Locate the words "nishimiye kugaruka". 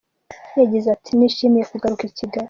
1.17-2.03